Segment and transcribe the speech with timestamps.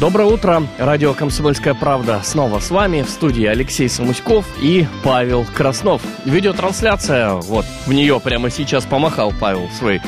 [0.00, 0.62] Доброе утро.
[0.78, 3.02] Радио «Комсомольская правда» снова с вами.
[3.02, 6.02] В студии Алексей Самуськов и Павел Краснов.
[6.24, 10.00] Видеотрансляция, вот, в нее прямо сейчас помахал Павел своей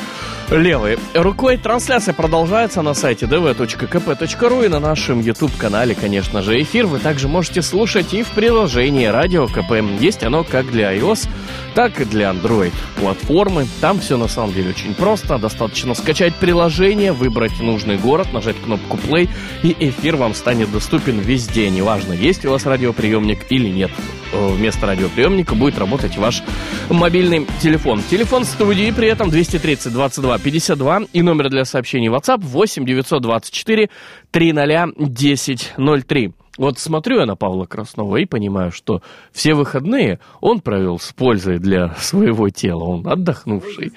[0.49, 1.57] левой рукой.
[1.57, 6.85] Трансляция продолжается на сайте dv.kp.ru и на нашем YouTube-канале, конечно же, эфир.
[6.85, 9.73] Вы также можете слушать и в приложении Радио КП.
[9.99, 11.27] Есть оно как для iOS,
[11.73, 13.67] так и для Android платформы.
[13.79, 15.37] Там все на самом деле очень просто.
[15.37, 19.29] Достаточно скачать приложение, выбрать нужный город, нажать кнопку play,
[19.63, 21.69] и эфир вам станет доступен везде.
[21.69, 23.91] Неважно, есть у вас радиоприемник или нет.
[24.33, 26.43] Э, Вместо радиоприемника будет работать ваш
[26.89, 28.01] мобильный телефон.
[28.09, 33.89] Телефон студии при этом 230 22 52 и номер для сообщений WhatsApp 8 924
[34.31, 35.73] 300 10
[36.07, 36.31] 03.
[36.57, 41.59] Вот смотрю я на Павла Краснова и понимаю, что все выходные он провел с пользой
[41.59, 42.83] для своего тела.
[42.83, 43.93] Он отдохнувший.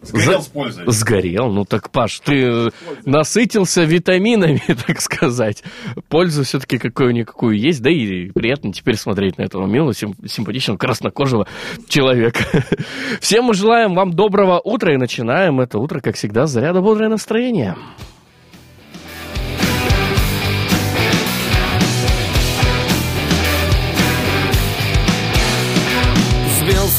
[0.00, 0.84] Сгорел За- с пользой.
[0.86, 1.50] Сгорел.
[1.50, 2.70] Ну так, Паш, ты
[3.04, 5.64] насытился витаминами, так сказать.
[6.08, 11.48] Пользу все-таки какую-никакую есть, да и приятно теперь смотреть на этого милого, сим- симпатичного, краснокожего
[11.88, 12.44] человека.
[13.20, 17.08] Всем мы желаем вам доброго утра и начинаем это утро, как всегда, с заряда бодрое
[17.10, 17.76] настроение.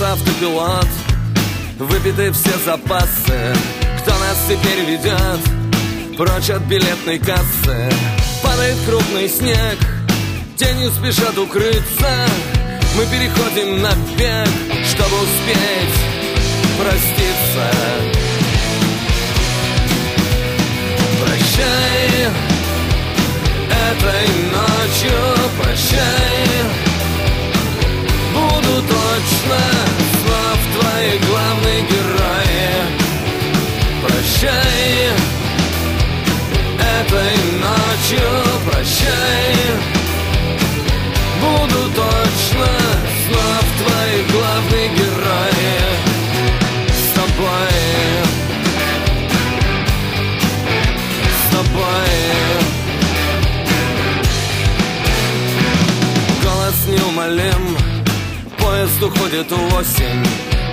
[0.02, 0.88] Автопилот,
[1.78, 3.54] выпиты все запасы.
[4.00, 7.92] Кто нас теперь ведет прочь от билетной кассы?
[8.42, 9.78] Падает крупный снег,
[10.56, 12.28] тенью спешат укрыться.
[12.96, 14.48] Мы переходим на бег,
[14.88, 16.00] чтобы успеть
[16.80, 17.72] проститься.
[21.22, 22.32] Прощай
[23.68, 25.20] этой ночью,
[25.62, 26.89] прощай
[28.70, 29.60] Буду точно
[30.22, 32.70] снов твои главные герои
[34.04, 35.10] Прощай.
[36.78, 38.30] Этой ночью
[38.66, 39.99] прощай
[59.30, 60.26] В осень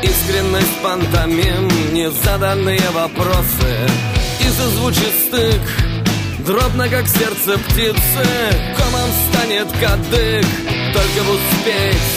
[0.02, 3.86] Искренность пантомим Незаданные вопросы.
[4.40, 5.60] И зазвучит стык
[6.38, 8.26] Дробно, как сердце птицы.
[8.78, 10.46] Комом станет кадык
[10.94, 12.16] Только бы успеть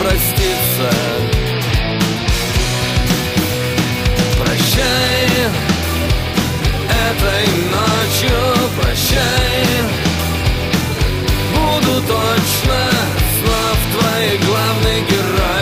[0.00, 0.90] проститься.
[4.36, 5.28] Прощай
[6.88, 9.68] Этой ночью прощай.
[11.54, 12.90] Буду точно
[13.38, 15.57] снов твои главные герои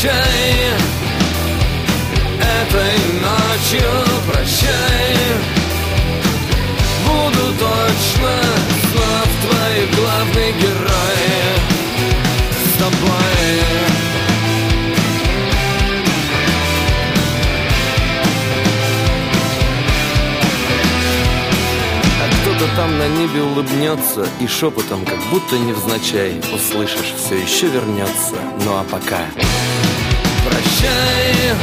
[0.00, 0.14] Прощай.
[2.40, 3.90] Этой ночью
[4.26, 5.16] прощай.
[7.04, 8.40] Буду точно
[8.80, 11.36] снов твои главные герои
[12.64, 13.60] С тобой.
[22.22, 28.36] А кто-то там на небе улыбнется И шепотом, как будто невзначай Услышишь, все еще вернется
[28.64, 29.26] Ну а пока
[30.60, 31.54] Прощай.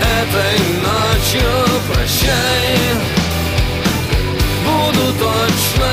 [0.00, 1.50] Этой ночью
[1.92, 2.76] прощай.
[4.64, 5.85] Буду точно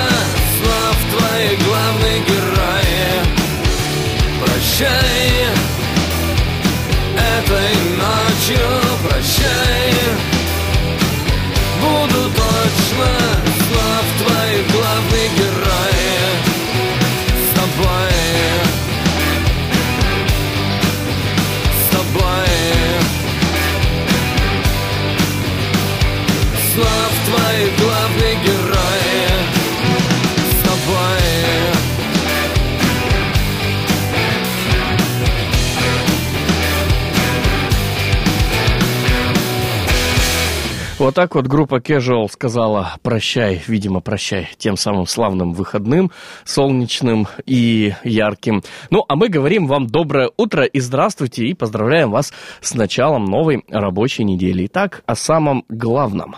[41.13, 46.10] Вот так вот группа Casual сказала прощай, видимо, прощай тем самым славным выходным,
[46.44, 48.63] солнечным и ярким.
[48.89, 53.63] Ну, а мы говорим вам доброе утро и здравствуйте, и поздравляем вас с началом новой
[53.69, 54.65] рабочей недели.
[54.65, 56.36] Итак, о самом главном.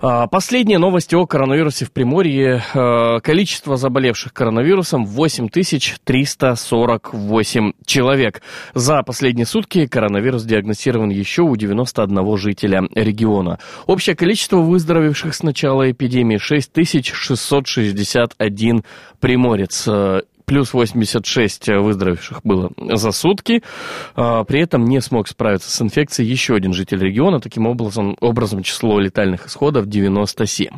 [0.00, 2.62] Последние новости о коронавирусе в Приморье.
[2.74, 8.40] А, количество заболевших коронавирусом 8348 человек.
[8.74, 13.58] За последние сутки коронавирус диагностирован еще у 91 жителя региона.
[13.86, 18.84] Общее количество выздоровевших с начала эпидемии 6661
[19.20, 19.88] приморец
[20.48, 23.62] плюс 86 выздоровевших было за сутки.
[24.16, 27.38] А, при этом не смог справиться с инфекцией еще один житель региона.
[27.38, 30.70] Таким образом, образом число летальных исходов 97.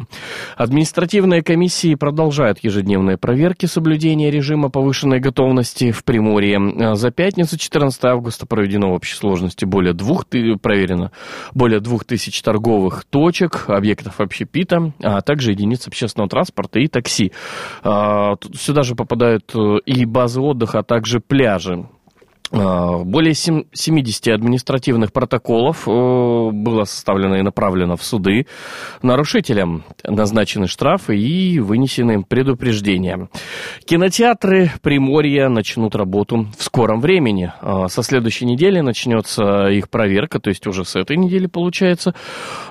[0.57, 6.59] Административные комиссии продолжают ежедневные проверки соблюдения режима повышенной готовности в Приморье.
[6.59, 11.13] А, за пятницу 14 августа проведено в общей сложности более двух, проверено
[11.55, 17.31] более двух тысяч торговых точек, объектов общепита, а также единиц общественного транспорта и такси.
[17.85, 19.55] А, сюда же попадают
[19.85, 21.87] и базы отдыха, а также пляжи.
[22.53, 28.47] А, более 70 административных протоколов э, было составлено и направлено в суды.
[29.03, 33.29] Нарушителям назначены штрафы и вынесены предупреждения.
[33.85, 37.53] Кинотеатры Приморья начнут работу в скором времени.
[37.61, 42.15] А, со следующей недели начнется их проверка, то есть уже с этой недели получается.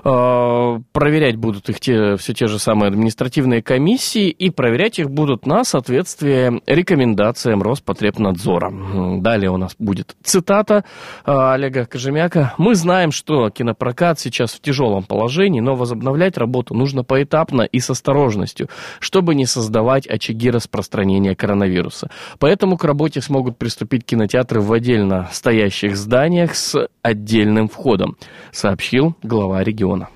[0.03, 5.45] А, проверять будут их те, все те же самые административные комиссии и проверять их будут
[5.45, 9.19] на соответствие рекомендациям Роспотребнадзора.
[9.21, 10.83] Далее у нас нас будет цитата
[11.23, 12.53] а, Олега Кожемяка.
[12.57, 17.89] «Мы знаем, что кинопрокат сейчас в тяжелом положении, но возобновлять работу нужно поэтапно и с
[17.89, 18.69] осторожностью,
[18.99, 22.09] чтобы не создавать очаги распространения коронавируса.
[22.39, 28.17] Поэтому к работе смогут приступить кинотеатры в отдельно стоящих зданиях с отдельным входом»,
[28.51, 30.09] сообщил глава региона.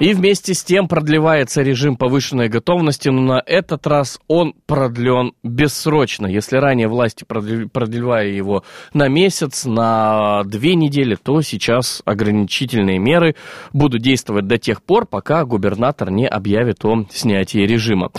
[0.00, 6.26] И вместе с тем продлевается режим повышенной готовности, но на этот раз он продлен бессрочно.
[6.28, 8.62] Если ранее власти продлевали его
[8.94, 13.34] на месяц, на две недели, то сейчас ограничительные меры
[13.72, 18.12] будут действовать до тех пор, пока губернатор не объявит о снятии режима.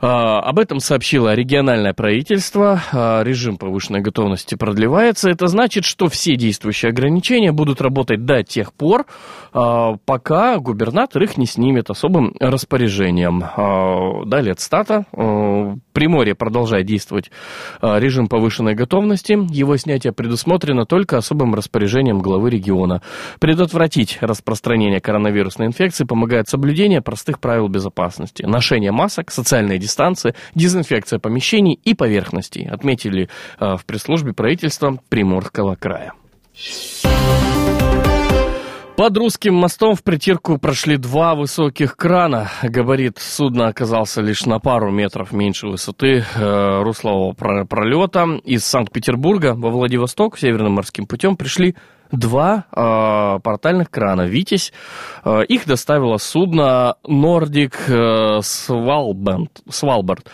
[0.00, 2.82] А, об этом сообщило региональное правительство.
[2.90, 5.30] А, режим повышенной готовности продлевается.
[5.30, 9.06] Это значит, что все действующие ограничения будут работать до тех пор,
[9.52, 13.42] а, пока губернатор их не снимет особым распоряжением.
[13.44, 15.04] А, далее цитата.
[15.12, 17.30] А, Приморье продолжает действовать
[17.80, 19.38] а, режим повышенной готовности.
[19.52, 23.02] Его снятие предусмотрено только особым распоряжением главы региона.
[23.38, 28.42] Предотвратить распространение коронавирусной инфекции помогает соблюдение простых правил безопасности.
[28.42, 33.28] Ношение масок, социальная дистанция, дезинфекция помещений и поверхностей, отметили
[33.58, 36.12] в пресс-службе правительства Приморского края.
[39.00, 42.50] Под русским мостом в притирку прошли два высоких крана.
[42.62, 48.26] Габарит судна оказался лишь на пару метров меньше высоты э, руслового пролета.
[48.44, 51.76] Из Санкт-Петербурга во Владивосток северным морским путем пришли
[52.12, 54.70] два э, портальных крана «Витязь».
[55.24, 60.30] Э, их доставило судно «Нордик э, Свалбард».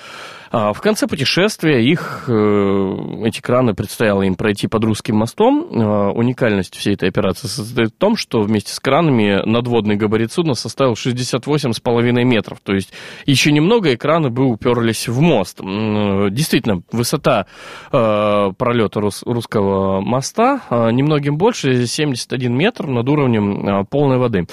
[0.50, 5.68] А в конце путешествия их, э, эти краны предстояло им пройти под русским мостом.
[5.72, 10.54] А, уникальность всей этой операции состоит в том, что вместе с кранами надводный габарит судна
[10.54, 12.60] составил 68,5 метров.
[12.62, 12.92] То есть
[13.24, 15.58] еще немного, и краны бы уперлись в мост.
[15.60, 17.46] Действительно, высота
[17.92, 24.46] э, пролета русского моста э, немногим больше, 71 метр над уровнем полной воды.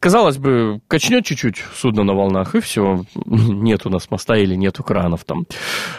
[0.00, 4.82] Казалось бы, качнет чуть-чуть судно на волнах, и все, нет у нас моста или нету
[4.82, 5.44] кранов там.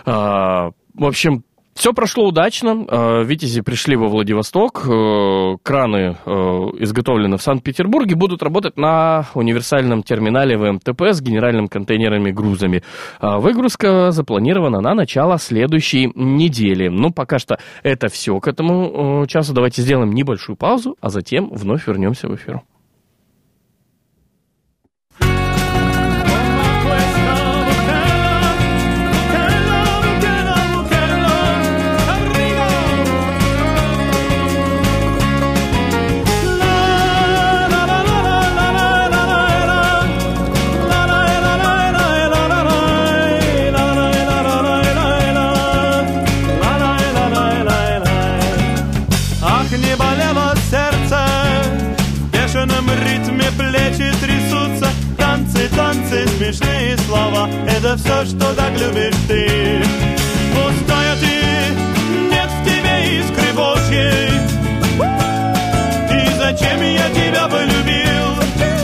[0.06, 1.44] А, в общем,
[1.80, 2.86] все прошло удачно.
[2.90, 4.86] А, Витязи пришли во Владивосток.
[4.86, 6.32] Э, краны, э,
[6.80, 12.84] изготовленные в Санкт-Петербурге, будут работать на универсальном терминале ВМТП с генеральными контейнерами грузами.
[13.22, 16.90] А, выгрузка запланирована на начало следующей недели.
[16.90, 19.54] Ну, пока что это все к этому э, часу.
[19.54, 22.62] Давайте сделаем небольшую паузу, а затем вновь вернемся в эфир.
[57.82, 59.82] Это все, что так любишь ты.
[60.54, 64.32] Пустая ты, нет в тебе искры Божьей.
[66.12, 68.36] И зачем я тебя полюбил?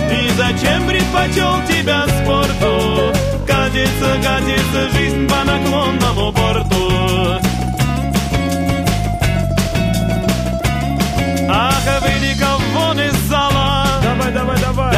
[0.10, 3.12] И зачем предпочел тебя спорту?
[3.46, 6.92] Катится, катится жизнь по наклонному борту.
[11.50, 13.88] Ах, выйди-ка вон из зала.
[14.02, 14.96] Давай, давай, давай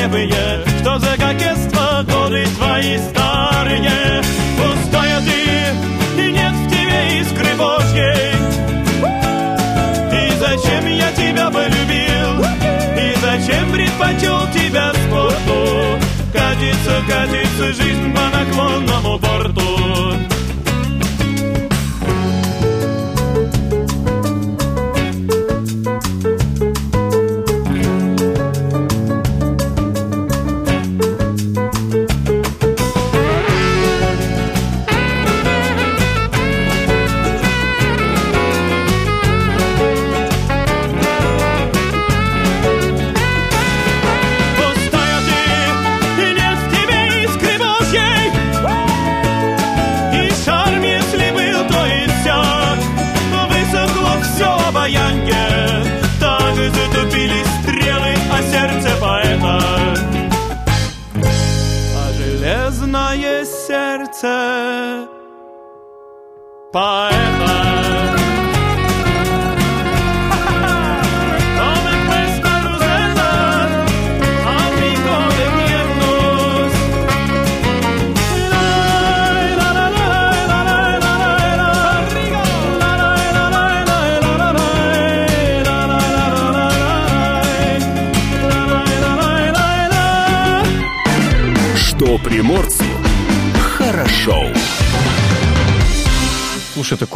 [0.00, 4.22] левые, что за кокетство годы твои старые.
[4.56, 8.34] Пустая ты, и нет в тебе искры Божьей.
[10.12, 12.44] И зачем я тебя полюбил,
[12.96, 15.98] и зачем предпочел тебя спорту?
[16.32, 19.89] Катится, катится жизнь по наклонному борту.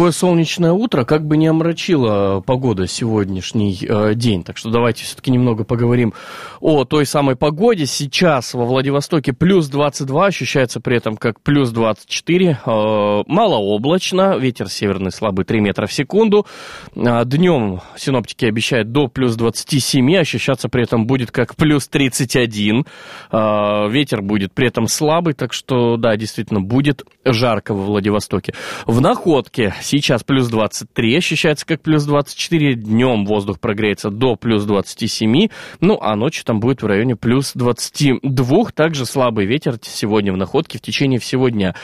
[0.04, 4.44] Такое солнечное утро как бы не омрачила погода сегодняшний э, день.
[4.44, 6.12] Так что давайте все-таки немного поговорим
[6.60, 7.86] о той самой погоде.
[7.86, 12.58] Сейчас во Владивостоке плюс 22, ощущается при этом как плюс 24.
[12.66, 16.46] Э, малооблачно, ветер северный слабый 3 метра в секунду.
[16.94, 22.84] Э, днем синоптики обещают до плюс 27, ощущаться при этом будет как плюс 31.
[23.32, 28.52] Э, ветер будет при этом слабый, так что, да, действительно, будет жарко во Владивостоке.
[28.84, 32.74] В Находке сейчас плюс 23, ощущается как плюс 24.
[32.74, 35.48] Днем воздух прогреется до плюс 27.
[35.80, 38.70] Ну, а ночью там будет в районе плюс 22.
[38.74, 41.74] Также слабый ветер сегодня в Находке в течение всего дня.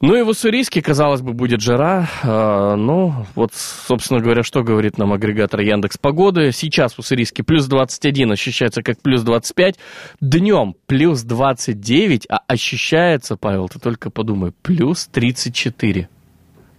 [0.00, 2.06] Ну и в Уссурийске, казалось бы, будет жара.
[2.22, 6.52] Э, ну, вот, собственно говоря, что говорит нам агрегатор Яндекс Погоды.
[6.52, 9.76] Сейчас в Уссурийске плюс 21, ощущается как плюс 25.
[10.20, 16.08] Днем плюс 29, а ощущается, Павел, ты только подумай, плюс 34.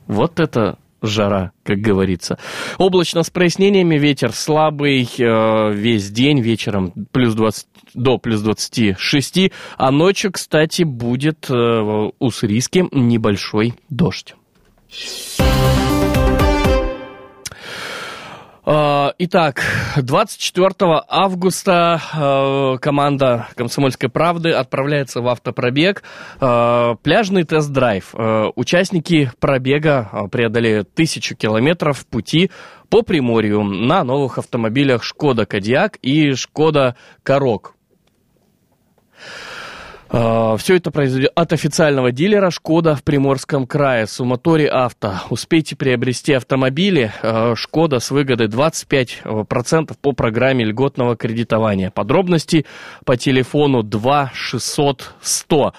[0.08, 2.38] Вот это жара, как говорится.
[2.78, 9.92] Облачно с прояснениями, ветер слабый э, весь день, вечером плюс 20, до плюс 26, а
[9.92, 14.36] ночью, кстати, будет э, в Уссурийске небольшой дождь.
[18.66, 19.62] Э, Итак,
[19.98, 20.74] 24
[21.08, 26.04] августа э, команда «Комсомольской правды» отправляется в автопробег.
[26.42, 28.14] Э, Пляжный тест-драйв.
[28.56, 32.50] Участники пробега преодолеют тысячу километров пути
[32.90, 37.76] по Приморью на новых автомобилях «Шкода Кодиак» и «Шкода Корок».
[40.08, 44.06] Все это произойдет от официального дилера «Шкода» в Приморском крае.
[44.08, 45.16] Суматори Авто.
[45.30, 51.90] Успейте приобрести автомобили э, «Шкода» с выгодой 25% по программе льготного кредитования.
[51.90, 52.66] Подробности
[53.04, 55.74] по телефону 2 600 100.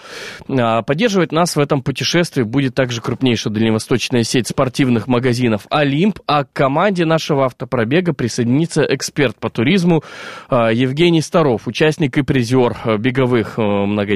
[0.48, 6.44] Э, Поддерживать нас в этом путешествии будет также крупнейшая дальневосточная сеть спортивных магазинов «Олимп», а
[6.44, 10.02] к команде нашего автопробега присоединится эксперт по туризму
[10.50, 13.62] э, Евгений Старов, участник и призер э, беговых э,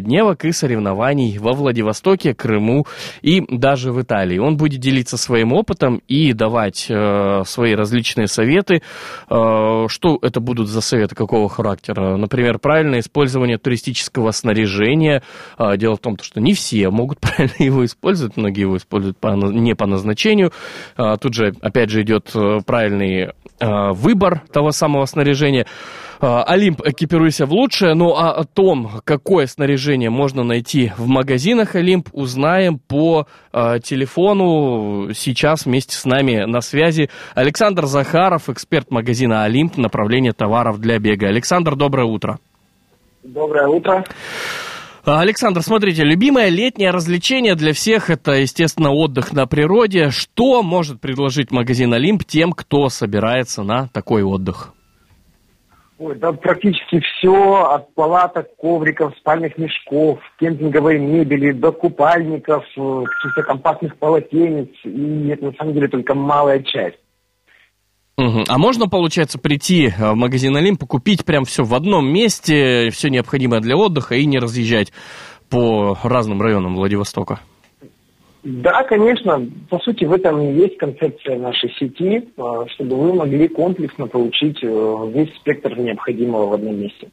[0.01, 2.87] многодневок и соревнований во Владивостоке, Крыму
[3.23, 4.39] и даже в Италии.
[4.39, 8.83] Он будет делиться своим опытом и давать э, свои различные советы.
[9.29, 12.17] Э, что это будут за советы, какого характера?
[12.17, 15.23] Например, правильное использование туристического снаряжения.
[15.59, 19.29] Э, дело в том, что не все могут правильно его использовать, многие его используют по,
[19.29, 20.53] не по назначению.
[20.97, 22.33] Э, тут же, опять же, идет
[22.67, 23.31] правильный
[23.61, 25.67] э, выбор того самого снаряжения.
[26.21, 27.95] Э, Олимп, экипируйся в лучшее.
[27.95, 35.13] Ну а о том, какое снаряжение можно найти в магазинах Олимп, узнаем по э, телефону.
[35.15, 41.29] Сейчас вместе с нами на связи Александр Захаров, эксперт магазина Олимп, направление товаров для бега.
[41.29, 42.39] Александр, доброе утро.
[43.23, 44.05] Доброе утро.
[45.05, 50.11] А, Александр, смотрите, любимое летнее развлечение для всех это, естественно, отдых на природе.
[50.11, 54.75] Что может предложить магазин Олимп тем, кто собирается на такой отдых?
[56.01, 63.43] Ой, да практически все, от палаток, ковриков, спальных мешков, кемпинговой мебели, до купальников, э, каких-то
[63.43, 64.71] компактных полотенец.
[64.85, 66.97] И это на самом деле только малая часть.
[68.17, 73.11] А можно, получается, прийти э, в магазин Олимп, купить прям все в одном месте, все
[73.11, 74.95] необходимое для отдыха и не разъезжать
[75.51, 77.41] по разным районам Владивостока?
[78.43, 79.47] Да, конечно.
[79.69, 84.59] По сути, в этом и есть концепция нашей сети, а, чтобы вы могли комплексно получить
[84.63, 87.11] э, весь спектр необходимого в одном месте.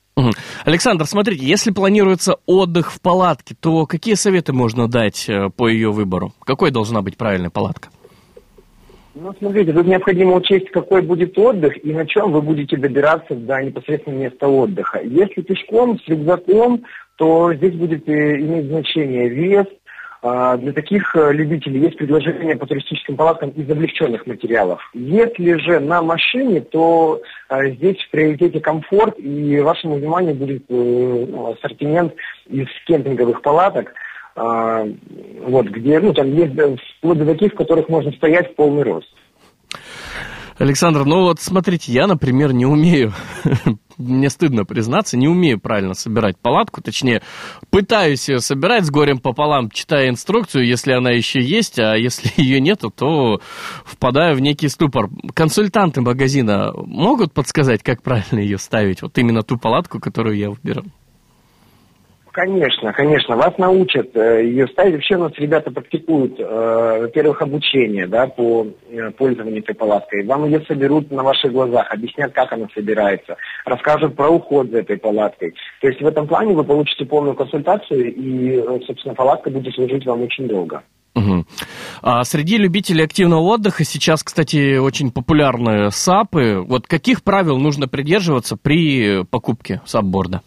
[0.64, 5.92] Александр, смотрите, если планируется отдых в палатке, то какие советы можно дать э, по ее
[5.92, 6.32] выбору?
[6.46, 7.90] Какой должна быть правильная палатка?
[9.20, 13.62] Ну, смотрите, тут необходимо учесть, какой будет отдых и на чем вы будете добираться до
[13.64, 15.02] непосредственно места отдыха.
[15.04, 16.84] Если пешком, с рюкзаком,
[17.18, 19.66] то здесь будет э, иметь значение вес.
[20.30, 24.82] А, Для таких э, любителей есть предложение по туристическим палаткам из облегченных материалов.
[24.94, 31.26] Если же на машине, то э, здесь в приоритете комфорт, и вашему вниманию будет э,
[31.30, 32.14] ну, ассортимент
[32.50, 33.94] из кемпинговых палаток,
[34.36, 34.86] а,
[35.44, 36.54] вот, где, ну, там есть
[36.98, 39.08] вплоть до таких, в которых можно стоять в полный рост.
[40.60, 43.14] Александр, ну вот смотрите, я, например, не умею,
[43.98, 47.22] мне стыдно признаться, не умею правильно собирать палатку, точнее,
[47.70, 52.60] пытаюсь ее собирать с горем пополам, читая инструкцию, если она еще есть, а если ее
[52.60, 53.40] нету, то
[53.86, 55.10] впадаю в некий ступор.
[55.36, 60.86] Консультанты магазина могут подсказать, как правильно ее ставить, вот именно ту палатку, которую я выберу?
[62.38, 64.94] Конечно, конечно, вас научат э, ее ставить.
[64.94, 70.24] Вообще у нас ребята практикуют, э, во-первых, обучение да, по э, пользованию этой палаткой.
[70.24, 74.98] Вам ее соберут на ваших глазах, объяснят, как она собирается, расскажут про уход за этой
[74.98, 75.56] палаткой.
[75.82, 80.22] То есть в этом плане вы получите полную консультацию, и, собственно, палатка будет служить вам
[80.22, 80.84] очень долго.
[81.16, 81.48] Мгм.
[82.04, 86.60] А среди любителей активного отдыха сейчас, кстати, очень популярны САПы.
[86.60, 90.44] Вот каких правил нужно придерживаться при покупке сапборда?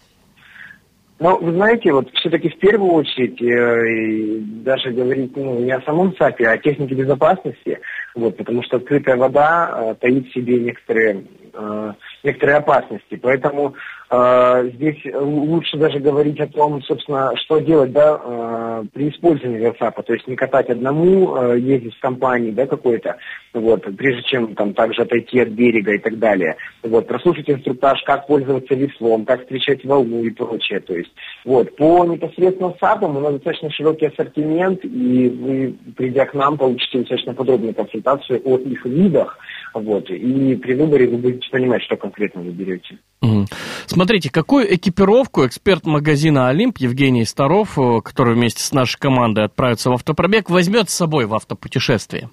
[1.20, 6.16] Ну, вы знаете, вот все-таки в первую очередь э, даже говорить ну, не о самом
[6.16, 7.78] САПе, а о технике безопасности,
[8.14, 11.92] вот, потому что открытая вода э, таит в себе некоторые, э,
[12.24, 13.16] некоторые опасности.
[13.22, 13.74] Поэтому
[14.10, 20.14] здесь лучше даже говорить о том, собственно, что делать да, э, при использовании САПа, то
[20.14, 23.18] есть не катать одному, э, ездить в компании да, какой-то,
[23.54, 26.56] вот, прежде чем там также отойти от берега и так далее.
[26.82, 30.80] Вот, прослушать инструктаж, как пользоваться веслом, как встречать волну и прочее.
[30.80, 31.12] То есть,
[31.44, 36.98] вот, по непосредственно САПам у нас достаточно широкий ассортимент, и вы, придя к нам, получите
[36.98, 39.38] достаточно подробную консультацию о их видах,
[39.72, 42.98] вот, и при выборе вы будете понимать, что конкретно вы берете.
[43.22, 43.46] Мгм.
[43.90, 49.90] Смотрите, какую экипировку эксперт магазина «Олимп» Евгений Старов, э, который вместе с нашей командой отправится
[49.90, 52.30] в автопробег, возьмет с собой в автопутешествие?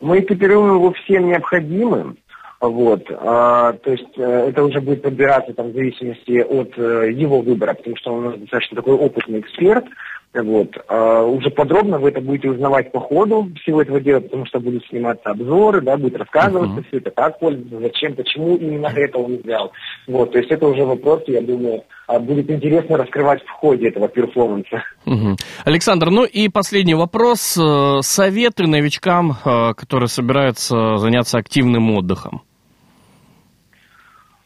[0.00, 2.16] Мы экипируем его всем необходимым.
[2.60, 7.40] Вот, а, то есть э, это уже будет подбираться там, в зависимости от э, его
[7.40, 9.84] выбора, потому что он у нас достаточно такой опытный эксперт.
[10.32, 14.60] Вот, а, уже подробно вы это будете узнавать по ходу всего этого дела, потому что
[14.60, 16.84] будут сниматься обзоры, да, будет рассказываться Мгм.
[16.84, 19.72] все это, как пользоваться, зачем, почему именно это он взял.
[20.06, 24.06] Вот, то есть это уже вопрос, я думаю, а, будет интересно раскрывать в ходе этого
[24.08, 24.84] перформанса.
[25.04, 25.36] Мгм.
[25.64, 27.58] Александр, ну и последний вопрос.
[27.58, 32.42] Э, Советы новичкам, э, которые собираются заняться активным отдыхом?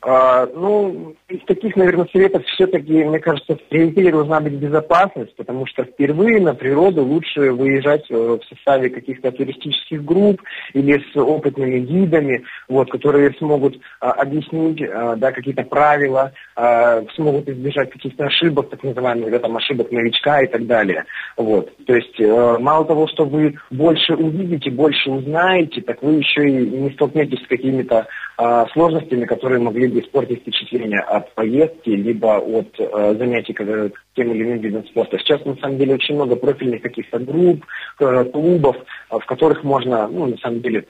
[0.06, 5.64] А, ну, из таких, наверное, советов все-таки, мне кажется, в приоритете должна быть безопасность, потому
[5.64, 10.42] что впервые на природу лучше выезжать э, в составе каких-то туристических групп
[10.74, 17.48] или с опытными гидами, вот, которые смогут а, объяснить а, да, какие-то правила, а, смогут
[17.48, 21.04] избежать каких-то ошибок, так называемых, да, там, ошибок новичка и так далее.
[21.38, 21.74] Вот.
[21.86, 26.52] То есть э, мало того, что вы больше увидите, больше узнаете, так вы еще и
[26.52, 32.68] не столкнетесь с какими-то а, сложностями, которые могли бы испортить впечатление от поездки, либо от
[32.78, 35.18] э, занятий когда- тем или иным видом спорта.
[35.18, 37.64] Сейчас, на самом деле, очень много профильных каких-то групп,
[38.00, 40.86] э, клубов, э, в которых можно, ну, на самом деле,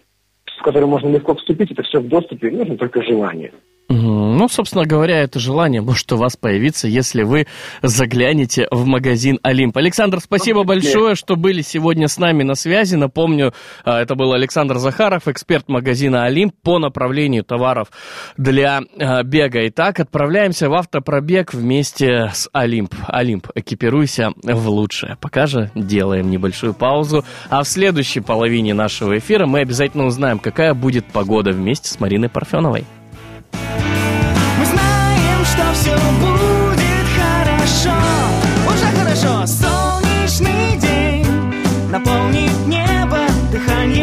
[0.59, 3.53] в которые можно легко вступить, это все в доступе, нужно только желание.
[3.89, 7.47] Ну, собственно говоря, это желание может у вас появиться, если вы
[7.83, 9.77] заглянете в магазин «Олимп».
[9.77, 12.97] Александр, спасибо большое, что были сегодня с нами на связи.
[12.97, 13.53] Напомню,
[13.85, 17.89] а, это был Александр Захаров, эксперт магазина «Олимп» по направлению товаров
[18.39, 19.67] для а, бега.
[19.69, 22.95] Итак, отправляемся в автопробег вместе с «Олимп».
[23.07, 25.19] «Олимп», экипируйся в лучшее.
[25.21, 27.25] Пока же делаем небольшую паузу.
[27.51, 32.31] А в следующей половине нашего эфира мы обязательно узнаем, какая будет погода вместе с Мариной
[32.31, 32.87] Парфеновой.
[35.55, 37.95] Что все будет хорошо.
[38.67, 39.47] Уже хорошо.
[39.47, 41.25] Солнечный день
[41.91, 43.21] Наполнит небо
[43.53, 43.94] дыханием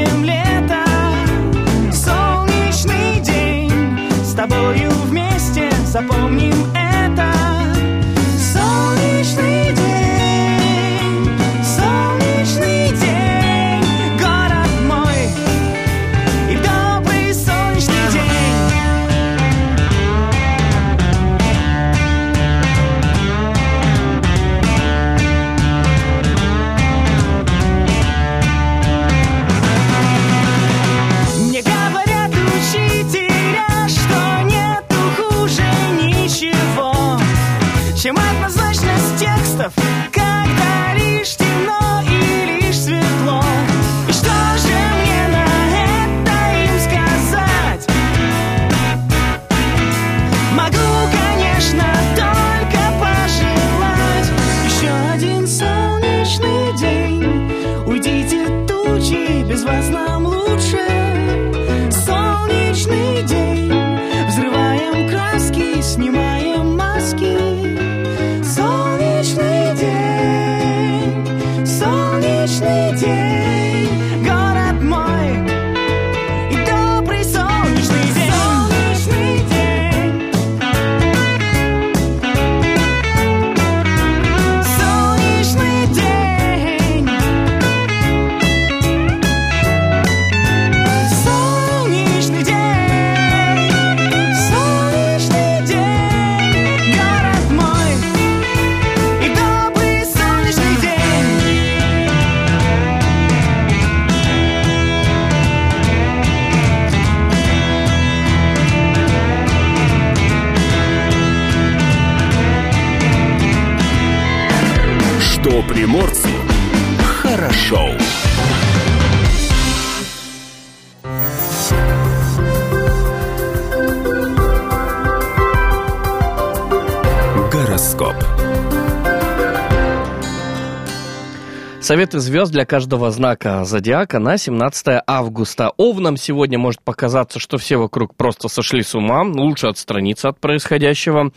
[131.81, 135.71] Советы звезд для каждого знака зодиака на 17 августа.
[135.77, 139.23] Овнам сегодня может показаться, что все вокруг просто сошли с ума.
[139.23, 141.31] Лучше отстраниться от происходящего.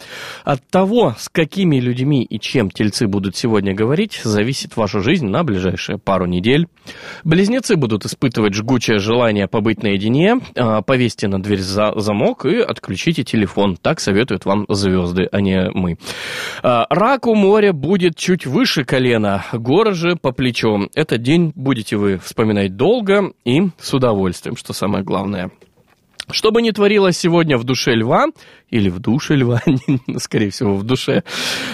[0.45, 5.45] От того, с какими людьми и чем тельцы будут сегодня говорить, зависит ваша жизнь на
[5.45, 6.67] ближайшие пару недель.
[7.25, 10.41] Близнецы будут испытывать жгучее желание побыть наедине.
[10.57, 13.79] А, Повесьте на дверь за замок и отключите телефон.
[13.81, 15.97] Так советуют вам звезды, а не мы.
[16.63, 20.89] А, Рак у моря будет чуть выше колена, горы же по плечо.
[20.95, 25.51] Этот день будете вы вспоминать долго и с удовольствием, что самое главное.
[26.31, 28.27] Что бы ни творилось сегодня в душе льва,
[28.75, 29.63] или в душе льва,
[30.19, 31.23] скорее всего, в душе,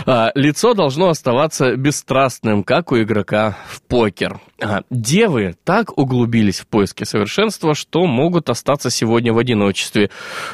[0.05, 4.39] а, лицо должно оставаться бесстрастным, как у игрока в покер.
[4.63, 10.11] А, Девы так углубились в поиски совершенства, что могут остаться сегодня в одиночестве.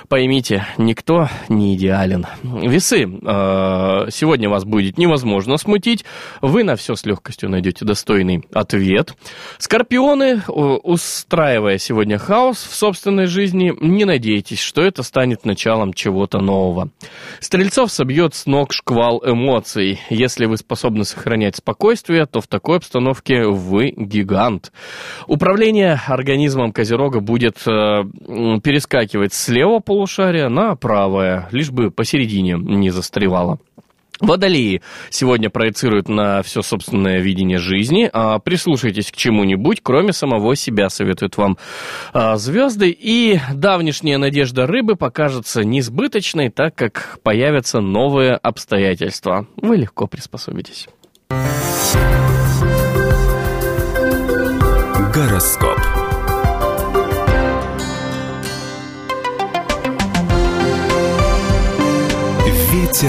[0.09, 2.27] Поймите, никто не идеален.
[2.45, 6.05] Весы, а, сегодня вас будет невозможно смутить,
[6.43, 9.17] вы на все с легкостью найдете достойный ответ.
[9.59, 16.91] Скорпионы, устраивая сегодня хаос в собственной жизни, не надейтесь, что это станет началом чего-то нового.
[17.41, 20.01] Стрельцов собьет с ног шквал эмоций.
[20.11, 24.73] Если вы способны сохранять спокойствие, то в такой обстановке вы гигант.
[25.27, 28.05] Управление организмом Козерога будет э,
[28.63, 33.59] перескакивать с левого полушария на правое, лишь бы посередине не застревало.
[34.21, 38.09] Водолеи сегодня проецируют на все собственное видение жизни.
[38.13, 41.59] А, Прислушайтесь к чему-нибудь, кроме самого себя, советуют вам
[42.13, 42.91] а, звезды.
[42.91, 49.47] И давнишняя надежда рыбы покажется несбыточной, так как появятся новые обстоятельства.
[49.57, 50.89] Вы легко приспособитесь.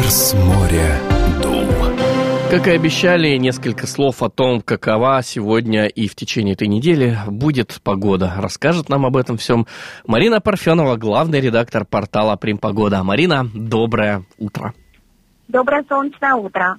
[0.09, 1.01] С моря
[1.43, 1.65] дул.
[2.49, 7.81] Как и обещали, несколько слов о том, какова сегодня и в течение этой недели будет
[7.83, 8.33] погода.
[8.37, 9.67] Расскажет нам об этом всем
[10.05, 13.03] Марина Парфенова, главный редактор портала Примпогода.
[13.03, 14.73] Марина, доброе утро.
[15.49, 16.77] Доброе солнечное утро.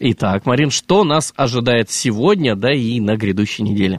[0.00, 3.98] Итак, Марин, что нас ожидает сегодня, да и на грядущей неделе?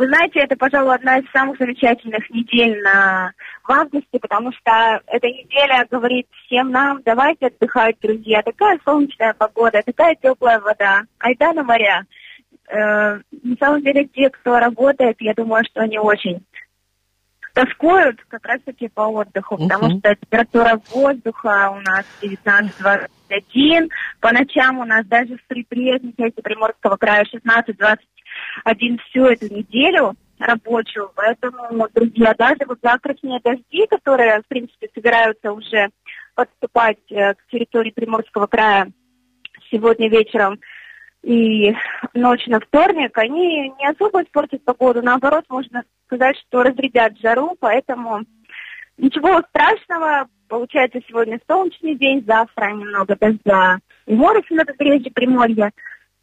[0.00, 3.32] Вы знаете, это, пожалуй, одна из самых замечательных недель на...
[3.70, 8.42] в августе, потому что эта неделя говорит всем нам, давайте отдыхать, друзья.
[8.42, 11.02] Такая солнечная погода, такая теплая вода.
[11.20, 12.04] Айда на моря.
[12.66, 16.44] Э, на самом деле, те, кто работает, я думаю, что они очень
[17.54, 19.98] тоскуют как раз-таки по отдыху, потому Мгм.
[20.00, 23.88] что температура воздуха у нас 19-21,
[24.20, 31.10] по ночам у нас даже в припредней части Приморского края 16-21 всю эту неделю рабочую,
[31.14, 35.90] поэтому, друзья, даже вот завтрашние дожди, которые, в принципе, собираются уже
[36.34, 38.90] подступать э, к территории Приморского края
[39.70, 40.58] сегодня вечером,
[41.22, 41.74] и
[42.14, 48.22] ночь на вторник, они не особо испортят погоду, наоборот, можно сказать, что разрядят жару, поэтому
[48.96, 53.78] ничего страшного, получается сегодня солнечный день, завтра немного дождя.
[54.06, 55.72] И морось на побережье Приморья.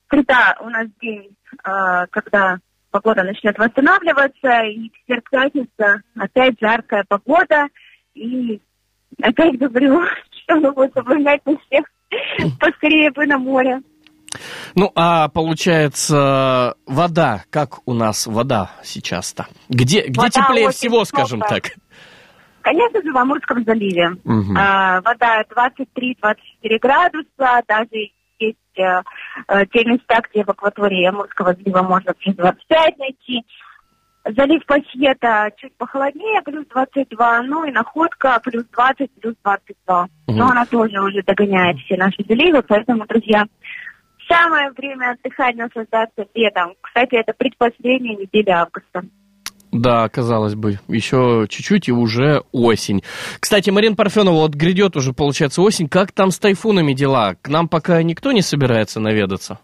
[0.10, 2.58] Среда у нас день, э, когда
[3.00, 7.68] погода начнет восстанавливаться, и четверг пятница опять жаркая погода,
[8.14, 8.60] и
[9.22, 10.02] опять говорю,
[10.44, 11.86] что мы будем соблюдать на всех
[12.60, 13.82] Поскорее бы на море.
[14.76, 19.48] Ну, а получается, вода, как у нас вода сейчас-то?
[19.70, 21.62] Где, где Вода теплее всего, скажем теплая.
[21.62, 21.72] так?
[22.62, 24.10] Конечно же, в Амурском заливе.
[24.26, 24.58] Мгм.
[24.58, 29.02] А, вода 23-24 градуса, даже есть э,
[29.48, 33.44] э, те места, где в акватории Амурского залива можно плюс 25 найти.
[34.26, 40.08] Залив Пасьета чуть похолоднее, плюс 22, ну и находка плюс 20, плюс 22.
[40.28, 40.38] Мгм.
[40.38, 43.46] Но она тоже уже догоняет все наши заливы, поэтому, друзья,
[44.28, 46.74] самое время отдыхать, наслаждаться летом.
[46.82, 49.04] Кстати, это предпоследняя неделя августа.
[49.72, 53.04] Да, казалось бы, еще чуть-чуть и уже осень.
[53.40, 55.90] Кстати, Марина Парфенова, вот грядет уже, получается, осень.
[55.90, 57.36] Как там с тайфунами дела?
[57.42, 59.60] К нам пока никто не собирается наведаться?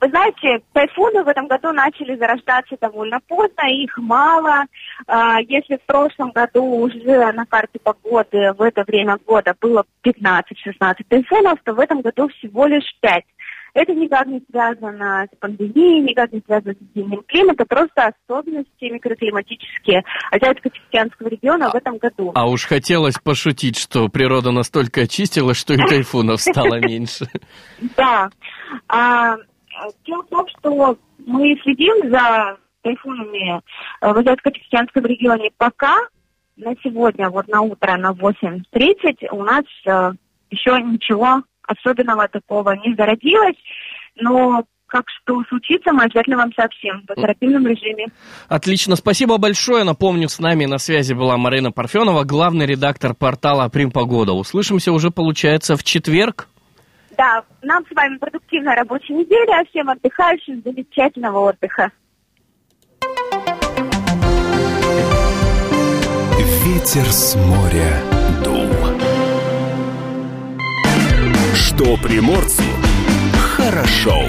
[0.00, 4.64] Вы знаете, тайфуны в этом году начали зарождаться довольно поздно, их мало.
[5.06, 10.44] А, Если в прошлом году уже на карте погоды в это время года было 15-16
[11.06, 13.24] тайфунов, то в этом году всего лишь 5.
[13.74, 20.04] Это никак не связано с пандемией, никак не связано с изменением климата, просто особенности микроклиматические
[20.32, 22.32] Азиатско-Тихоокеанского региона в этом году.
[22.34, 27.26] А уж хотелось пошутить, что природа настолько очистилась, что и тайфунов стало меньше.
[27.96, 28.30] Да.
[28.88, 29.36] А,
[30.06, 33.60] дело в том, что мы следим за тайфунами э,
[34.00, 35.96] в Азиатско-Тихоокеанском регионе пока
[36.56, 40.12] на сегодня, вот на утро, на 8.30 у нас э,
[40.50, 43.56] еще ничего особенного такого не зародилось,
[44.16, 48.06] но как что случится, мы обязательно вам сообщим в оперативном режиме.
[48.48, 49.84] Отлично, спасибо большое.
[49.84, 54.32] Напомню, с нами на связи была Марина Парфенова, главный редактор портала Примпогода.
[54.32, 56.48] Услышимся уже, получается, в четверг.
[57.16, 61.92] Да, нам с вами продуктивная рабочая неделя, всем отдыхающим замечательного отдыха.
[66.64, 68.02] Ветер с моря
[68.44, 68.89] дул.
[71.80, 72.62] Что приморцу
[73.32, 74.26] хорошо.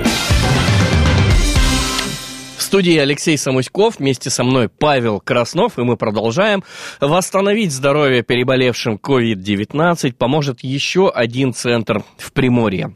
[2.55, 6.63] В студии Алексей Самуськов, вместе со мной Павел Краснов, и мы продолжаем.
[7.01, 12.95] Восстановить здоровье переболевшим COVID-19 поможет еще один центр в Приморье.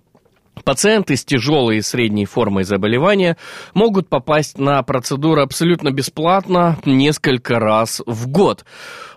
[0.65, 3.37] Пациенты с тяжелой и средней формой заболевания
[3.75, 8.65] могут попасть на процедуру абсолютно бесплатно несколько раз в год.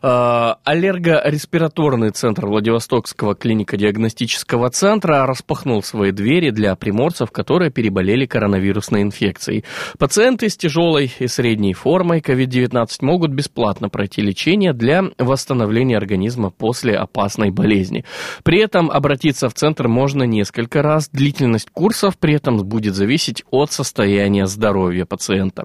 [0.02, 9.64] Э, Аллергореспираторный центр Владивостокского клинико-диагностического центра распахнул свои двери для приморцев, которые переболели коронавирусной инфекцией.
[9.98, 16.94] Пациенты с тяжелой и средней формой COVID-19 могут бесплатно пройти лечение для восстановления организма после
[16.94, 18.04] опасной болезни.
[18.42, 21.08] При этом обратиться в центр можно несколько раз.
[21.10, 21.37] Длительность
[21.72, 25.64] курсов при этом будет зависеть от состояния здоровья пациента.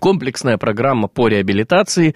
[0.00, 2.14] Комплексная программа по реабилитации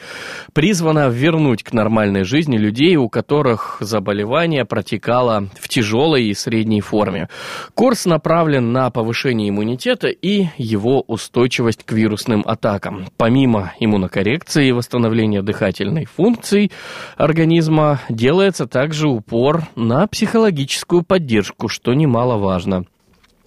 [0.53, 7.29] призвана вернуть к нормальной жизни людей, у которых заболевание протекало в тяжелой и средней форме.
[7.75, 13.07] Курс направлен на повышение иммунитета и его устойчивость к вирусным атакам.
[13.17, 16.71] Помимо иммунокоррекции и восстановления дыхательной функции
[17.17, 22.85] организма, делается также упор на психологическую поддержку, что немаловажно.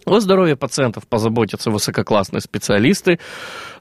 [0.05, 3.19] О здоровье пациентов позаботятся высококлассные специалисты,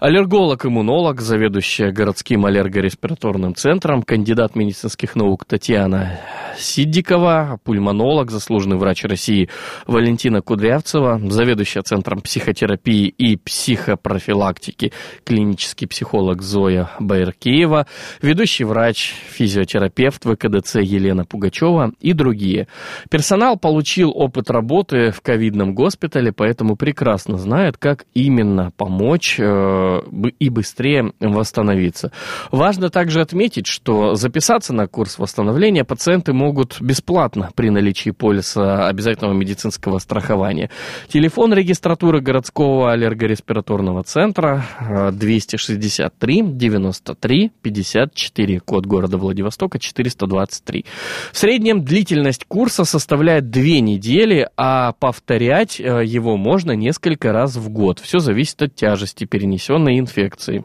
[0.02, 6.18] аллерголог-иммунолог, заведующая городским аллергореспираторным центром, кандидат медицинских наук Татьяна
[6.58, 9.48] Сиддикова, пульмонолог, заслуженный врач России
[9.86, 17.86] Валентина Кудрявцева, заведующая центром психотерапии и психопрофилактики, клинический психолог Зоя Байеркеева,
[18.20, 22.66] ведущий врач, физиотерапевт ВКДЦ Елена Пугачева и другие.
[23.08, 30.48] Персонал получил опыт работы в ковидном госпитале, поэтому прекрасно знает, как именно помочь э, и
[30.48, 32.12] быстрее восстановиться.
[32.50, 39.34] Важно также отметить, что записаться на курс восстановления пациенты могут бесплатно при наличии полиса обязательного
[39.34, 40.70] медицинского страхования.
[41.08, 50.84] Телефон регистратуры городского аллергореспираторного центра э, 263 93 54, код города Владивостока 423.
[51.32, 57.68] В среднем длительность курса составляет две недели, а повторять э, его можно несколько раз в
[57.68, 57.98] год.
[57.98, 60.64] Все зависит от тяжести перенесенной инфекции.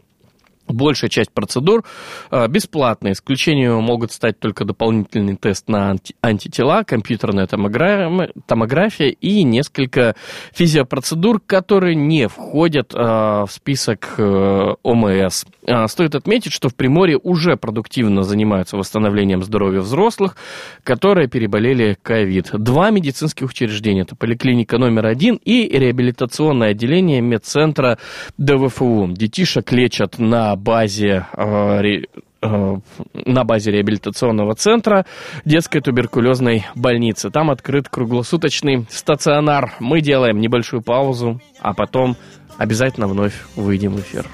[0.68, 1.84] Большая часть процедур
[2.32, 3.14] э, бесплатная.
[3.14, 10.16] Исключением могут стать только дополнительный тест на анти- антитела, компьютерная томогра- томография и несколько
[10.54, 15.46] физиопроцедур, которые не входят э, в список э, ОМС.
[15.66, 20.36] А, Стоит отметить, что в Приморье уже продуктивно занимаются восстановлением здоровья взрослых,
[20.84, 22.50] которые переболели ковид.
[22.54, 24.02] Два медицинских учреждения.
[24.02, 27.98] Это поликлиника номер один и реабилитационное отделение медцентра
[28.38, 29.08] ДВФУ.
[29.12, 32.02] Детишек лечат на базе э,
[32.42, 32.78] э,
[33.26, 35.06] на базе реабилитационного центра
[35.46, 37.30] детской туберкулезной больницы.
[37.30, 39.74] Там открыт круглосуточный стационар.
[39.80, 42.16] Мы делаем небольшую паузу, а потом
[42.58, 44.26] обязательно вновь выйдем в эфир.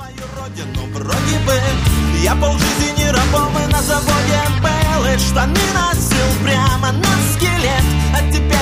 [2.23, 7.83] Я полжизни рабом и на заводе был штаны носил прямо на скелет
[8.15, 8.52] А теперь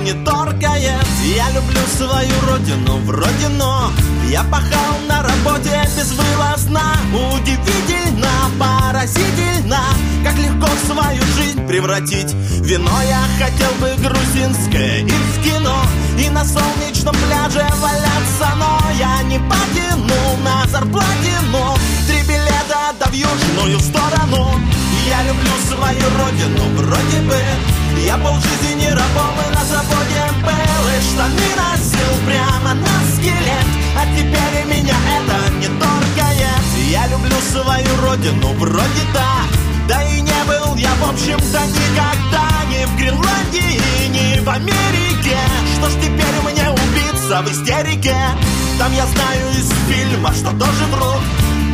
[0.00, 3.92] не торкает Я люблю свою родину вроде но
[4.28, 6.82] Я пахал на работе безвылазно.
[7.12, 9.80] Удивительно, поразительно
[10.24, 12.32] Как легко свою жизнь превратить.
[12.32, 15.82] В Вино я хотел бы грузинское и в кино
[16.18, 23.06] И на солнечном пляже валяться Но я не потянул на зарплате Но три билета да
[23.06, 24.50] в южную сторону.
[25.08, 27.36] Я люблю свою родину вроде бы
[28.06, 33.66] Я полжизни рабом и на заводе был И штаны носил прямо на скелет.
[33.96, 37.06] А теперь меня это не торкает Я.
[37.08, 39.42] Люблю свою родину вроде да.
[39.86, 45.38] Да и не был я в общем-то никогда Ни в Гренландии, ни в Америке.
[45.76, 48.16] Что ж теперь мне убиться в истерике?
[48.78, 51.22] Там я знаю из фильма, что тоже врут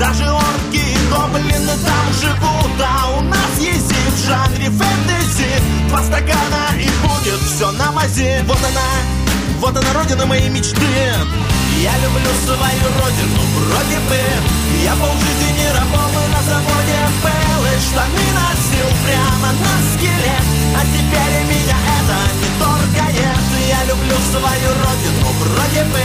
[0.01, 5.86] Даже орки и гоблины там живут А у нас есть и в жанре фэнтези
[8.17, 8.89] мази Вот она,
[9.61, 10.81] вот она родина моей мечты.
[11.83, 14.21] Я люблю свою родину вроде бы.
[14.83, 20.47] Я полжизни рабом и на заводе был И штаны носил прямо на скелет.
[20.77, 26.05] А теперь меня это не торкает Я люблю свою родину вроде бы.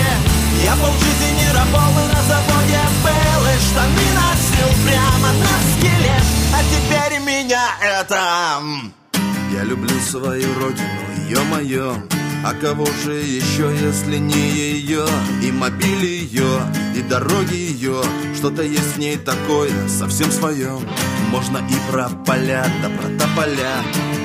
[0.64, 6.26] Я полжизни рабом и на заводе был И штаны носил прямо на скелет.
[6.54, 8.62] А теперь меня это...
[9.54, 11.96] Я люблю свою родину, ё-моё
[12.44, 15.06] А кого же еще, если не ее
[15.42, 16.62] И мобиль ее,
[16.96, 18.02] и дороги ее
[18.36, 20.72] Что-то есть в ней такое, совсем свое
[21.30, 23.76] Можно и про поля, да про тополя.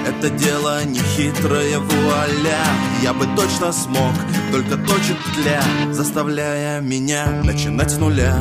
[0.08, 2.64] Это дело не хитрое вуаля.
[3.02, 4.14] Я бы точно смог,
[4.52, 8.34] только точит тля Заставляя меня начинать с нуля.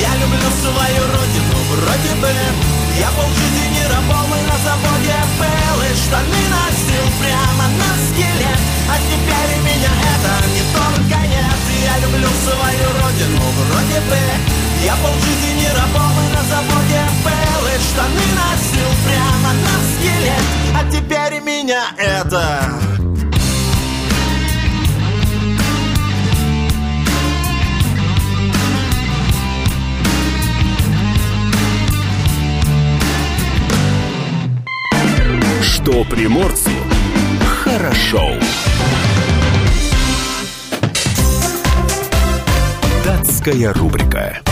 [0.00, 6.42] Я люблю свою родину вроде бы Я полжизни рабом и на заводе был И штаны
[6.48, 11.98] носил прямо на скелет А теперь меня это не торкает Я.
[12.02, 14.18] Люблю свою родину вроде бы.
[14.84, 21.40] Я полжизни рабом и на заводе был И штаны носил прямо на скелет А теперь
[21.40, 22.85] меня это...
[35.96, 36.70] Что приморцу
[37.64, 38.34] хорошо.
[43.02, 44.45] Датская рубрика.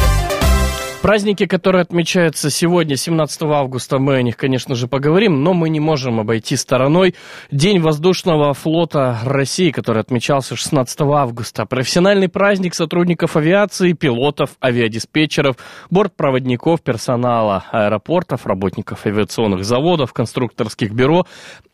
[1.05, 5.79] Праздники, которые отмечаются сегодня, 17 августа, мы о них, конечно же, поговорим, но мы не
[5.79, 7.15] можем обойти стороной
[7.51, 11.67] День воздушного флота России, который отмечался 16 августа.
[11.67, 15.57] Профессиональный праздник сотрудников авиации, пилотов, авиадиспетчеров,
[15.91, 21.27] бортпроводников, персонала аэропортов, работников авиационных заводов, конструкторских бюро,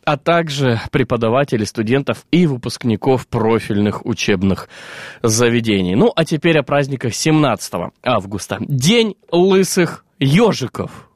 [0.04, 4.68] а также преподавателей, студентов и выпускников профильных учебных
[5.22, 5.94] заведений.
[5.94, 8.56] Ну, а теперь о праздниках 17 августа.
[8.60, 11.10] День лысых ежиков.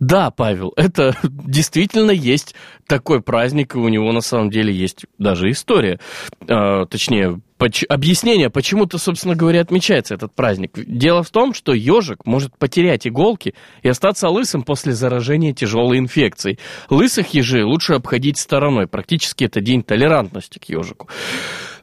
[0.00, 2.54] Да, Павел, это действительно есть
[2.86, 5.98] такой праздник, и у него на самом деле есть даже история.
[6.46, 10.72] Э, точнее, поч- объяснение, почему-то, собственно говоря, отмечается этот праздник.
[10.76, 16.58] Дело в том, что ежик может потерять иголки и остаться лысым после заражения тяжелой инфекцией.
[16.90, 18.86] Лысых ежей лучше обходить стороной.
[18.86, 21.08] Практически это день толерантности к ежику.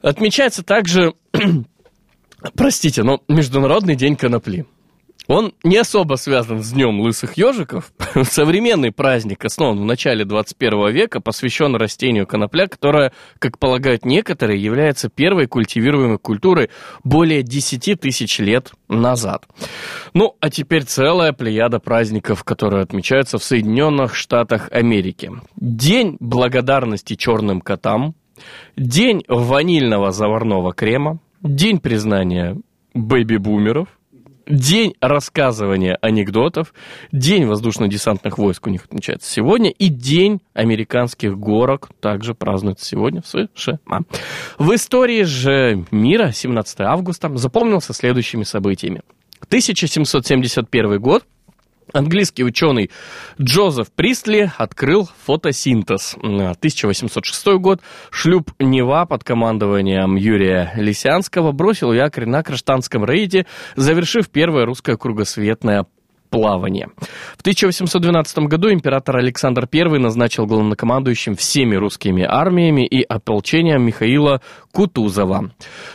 [0.00, 1.12] Отмечается также,
[2.54, 4.64] простите, но Международный день конопли.
[5.28, 7.92] Он не особо связан с Днем лысых ежиков.
[8.22, 15.08] Современный праздник основан в начале 21 века, посвящен растению конопля, которое, как полагают некоторые, является
[15.08, 16.70] первой культивируемой культурой
[17.02, 19.46] более 10 тысяч лет назад.
[20.14, 25.32] Ну, а теперь целая плеяда праздников, которые отмечаются в Соединенных Штатах Америки.
[25.56, 28.14] День благодарности черным котам,
[28.76, 32.56] День ванильного заварного крема, День признания
[32.94, 33.88] бэби-бумеров,
[34.46, 36.72] День рассказывания анекдотов,
[37.10, 43.26] День воздушно-десантных войск у них отмечается сегодня, и День американских горок также празднуется сегодня в
[43.26, 43.78] США.
[44.58, 49.02] В истории же мира 17 августа запомнился следующими событиями.
[49.48, 51.24] 1771 год
[51.92, 52.90] Английский ученый
[53.40, 56.16] Джозеф Пристли открыл фотосинтез.
[56.20, 57.80] 1806 год
[58.10, 65.86] шлюп Нева под командованием Юрия Лисянского бросил якорь на Краштанском рейде, завершив первое русское кругосветное
[66.28, 66.88] плавания.
[67.36, 74.40] В 1812 году император Александр I назначил главнокомандующим всеми русскими армиями и ополчением Михаила
[74.72, 75.50] Кутузова.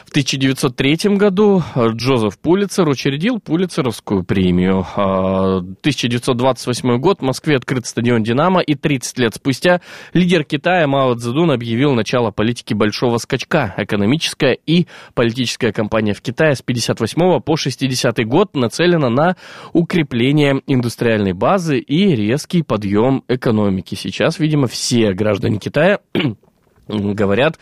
[0.06, 4.86] В 1903 году Джозеф Пулицер учредил Пулицеровскую премию.
[4.96, 9.82] 1928 а, год в Москве открыт стадион «Динамо», и 30 лет спустя
[10.14, 13.74] лидер Китая Мао Цзэдун объявил начало политики большого скачка.
[13.78, 19.36] Экономическая и политическая кампания в Китае с 58 по 60 год нацелена на
[19.74, 20.21] укрепление
[20.68, 23.96] индустриальной базы и резкий подъем экономики.
[23.96, 26.00] Сейчас, видимо, все граждане Китая
[26.88, 27.58] говорят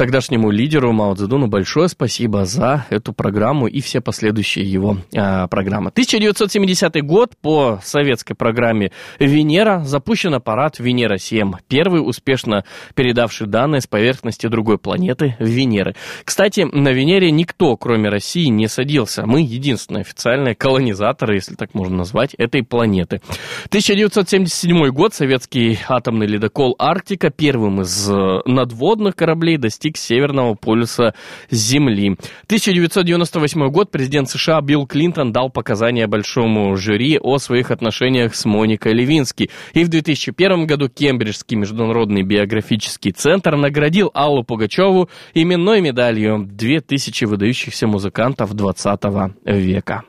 [0.00, 5.90] тогдашнему лидеру Мао Цзэдуну большое спасибо за эту программу и все последующие его а, программы.
[5.90, 14.46] 1970 год по советской программе «Венера» запущен аппарат «Венера-7», первый успешно передавший данные с поверхности
[14.46, 15.94] другой планеты Венеры.
[16.24, 19.26] Кстати, на Венере никто, кроме России, не садился.
[19.26, 23.20] Мы единственные официальные колонизаторы, если так можно назвать, этой планеты.
[23.66, 31.14] 1977 год советский атомный ледокол «Арктика» первым из э, надводных кораблей достиг достиг Северного полюса
[31.50, 32.16] Земли.
[32.46, 38.92] 1998 год президент США Билл Клинтон дал показания большому жюри о своих отношениях с Моникой
[38.92, 39.50] Левински.
[39.74, 47.86] И в 2001 году Кембриджский международный биографический центр наградил Аллу Пугачеву именной медалью 2000 выдающихся
[47.86, 49.00] музыкантов 20
[49.44, 50.02] века.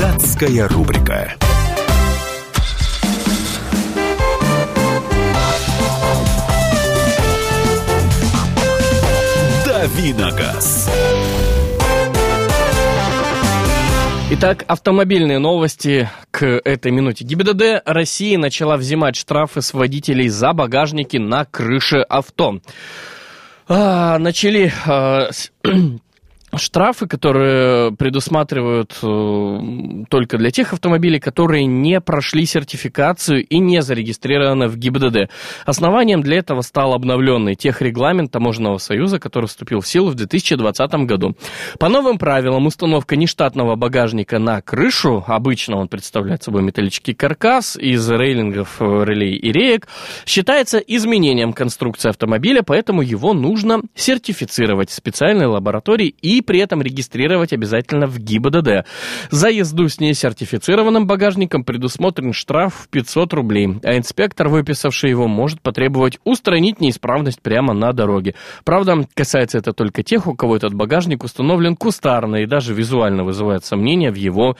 [0.00, 1.36] Датская рубрика.
[10.02, 10.90] Давиногаз.
[14.32, 17.24] Итак, автомобильные новости к этой минуте.
[17.24, 22.58] ГИБДД России начала взимать штрафы с водителей за багажники на крыше авто.
[23.68, 25.30] А, начали а,
[26.56, 34.68] штрафы, которые предусматривают э, только для тех автомобилей, которые не прошли сертификацию и не зарегистрированы
[34.68, 35.30] в ГИБДД.
[35.64, 41.36] Основанием для этого стал обновленный техрегламент Таможенного союза, который вступил в силу в 2020 году.
[41.78, 48.08] По новым правилам установка нештатного багажника на крышу, обычно он представляет собой металлический каркас из
[48.10, 49.88] рейлингов, э, релей и реек,
[50.26, 57.52] считается изменением конструкции автомобиля, поэтому его нужно сертифицировать в специальной лаборатории и при этом регистрировать
[57.52, 58.86] обязательно в ГИБДД.
[59.30, 65.60] За езду с несертифицированным багажником предусмотрен штраф в 500 рублей, а инспектор, выписавший его, может
[65.60, 68.34] потребовать устранить неисправность прямо на дороге.
[68.64, 73.64] Правда, касается это только тех, у кого этот багажник установлен кустарно и даже визуально вызывает
[73.64, 74.56] сомнения в его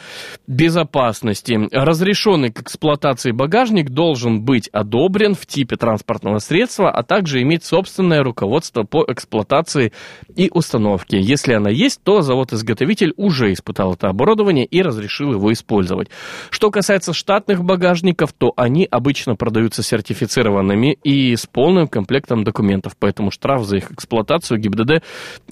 [0.46, 1.68] безопасности.
[1.72, 8.22] Разрешенный к эксплуатации багажник должен быть одобрен в типе транспортного средства, а также иметь собственное
[8.22, 9.92] руководство по эксплуатации
[10.34, 11.20] и установке.
[11.20, 16.08] Если она есть, то завод-изготовитель уже испытал это оборудование и разрешил его использовать.
[16.50, 23.30] Что касается штатных багажников, то они обычно продаются сертифицированными и с полным комплектом документов, поэтому
[23.30, 25.02] штраф за их эксплуатацию ГИБДД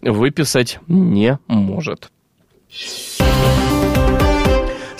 [0.03, 2.11] выписать не может.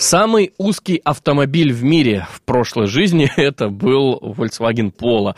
[0.01, 5.35] Самый узкий автомобиль в мире в прошлой жизни это был Volkswagen Polo.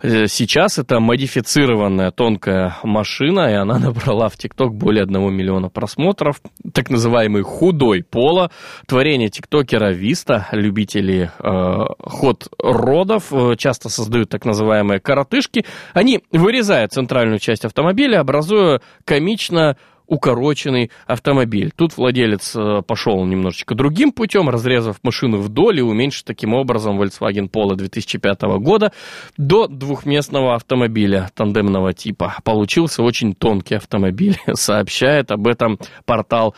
[0.00, 6.40] Э, сейчас это модифицированная тонкая машина, и она набрала в ТикТок более 1 миллиона просмотров.
[6.72, 8.50] Так называемый худой Polo,
[8.86, 15.66] творение тиктокера Виста, любители э, ход родов, э, часто создают так называемые коротышки.
[15.92, 19.76] Они вырезают центральную часть автомобиля, образуя комично
[20.06, 21.72] укороченный автомобиль.
[21.74, 27.50] Тут владелец э, пошел немножечко другим путем, разрезав машину вдоль и уменьшив таким образом Volkswagen
[27.50, 28.92] Polo 2005 года
[29.36, 32.36] до двухместного автомобиля тандемного типа.
[32.44, 36.54] Получился очень тонкий автомобиль, сообщает об этом портал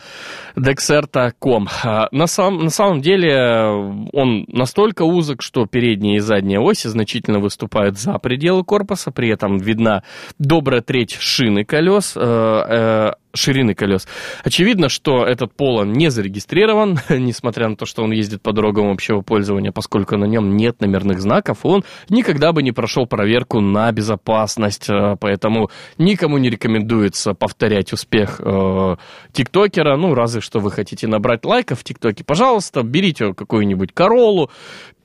[0.55, 1.67] Dexerta.com.
[1.83, 3.69] А, на, сам, на самом деле
[4.13, 9.57] он настолько узок, что передняя и задняя оси значительно выступают за пределы корпуса, при этом
[9.57, 10.03] видна
[10.37, 14.07] добрая треть шины колес, э, э, ширины колес.
[14.43, 19.21] Очевидно, что этот Поло не зарегистрирован, несмотря на то, что он ездит по дорогам общего
[19.21, 24.89] пользования, поскольку на нем нет номерных знаков, он никогда бы не прошел проверку на безопасность,
[24.89, 28.95] э, поэтому никому не рекомендуется повторять успех э,
[29.31, 34.49] тиктокера, ну, разве что вы хотите набрать лайков в тиктоке, пожалуйста, берите какую-нибудь Королу,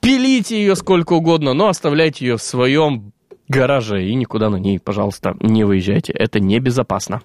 [0.01, 3.13] пилите ее сколько угодно, но оставляйте ее в своем
[3.49, 6.13] гараже и никуда на ней, пожалуйста, не выезжайте.
[6.13, 7.23] Это небезопасно.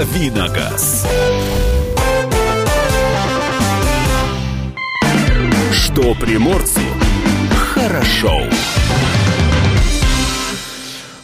[0.00, 1.06] Давиногаз.
[5.72, 6.80] Что приморцу
[7.74, 8.40] хорошо.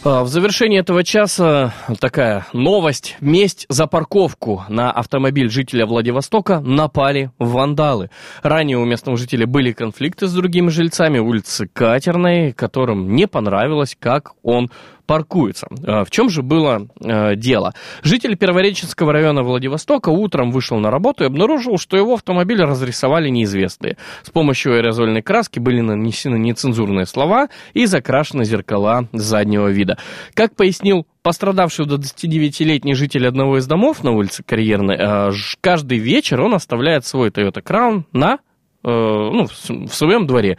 [0.03, 3.17] А, В завершении этого часа такая новость.
[3.19, 8.11] Месть за парковку на автомобиль жителя Владивостока напали вандалы.
[8.43, 14.33] Ранее у местного жителя были конфликты с другими жильцами улицы Катерной, которым не понравилось, как
[14.43, 14.69] он
[15.07, 15.67] паркуется.
[15.85, 17.73] А, В чем же было э, дело?
[18.03, 23.97] Житель Первореченского района Владивостока утром вышел на работу и обнаружил, что его автомобиль разрисовали неизвестные.
[24.21, 29.97] С помощью аэрозольной краски были нанесены нецензурные слова и закрашены зеркала заднего вида.
[30.35, 36.41] Как пояснил пострадавший до 29-летний житель одного из домов на улице Карьерной, ж- каждый вечер
[36.41, 38.39] он оставляет свой Toyota Crown на
[38.83, 40.57] ну, в своем дворе.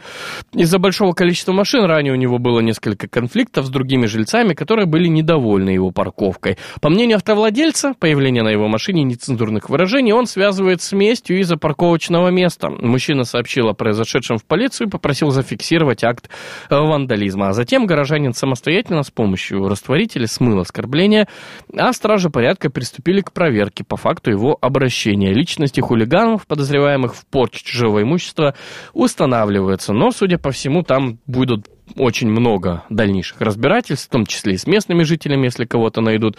[0.53, 5.07] Из-за большого количества машин ранее у него было несколько конфликтов с другими жильцами, которые были
[5.07, 6.57] недовольны его парковкой.
[6.81, 12.29] По мнению автовладельца, появление на его машине нецензурных выражений он связывает с местью из-за парковочного
[12.29, 12.69] места.
[12.69, 16.29] Мужчина сообщил о произошедшем в полицию и попросил зафиксировать акт
[16.69, 17.49] э, вандализма.
[17.49, 21.27] А затем горожанин самостоятельно с помощью растворителя смыл оскорбление,
[21.75, 25.33] а стражи порядка приступили к проверке по факту его обращения.
[25.33, 28.55] Личности хулиганов, подозреваемых в порче чужого имущества,
[28.93, 29.93] устанавливаются.
[29.93, 34.67] Но, судя по всему, там будут очень много дальнейших разбирательств, в том числе и с
[34.67, 36.37] местными жителями, если кого-то найдут.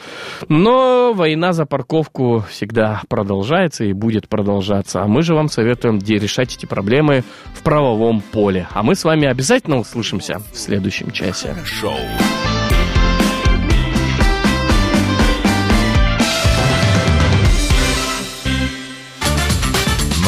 [0.49, 5.03] Но война за парковку всегда продолжается и будет продолжаться.
[5.03, 8.69] А мы же вам советуем где решать эти проблемы в правовом поле.
[8.73, 11.55] А мы с вами обязательно услышимся в следующем часе.
[11.65, 11.99] Шоу.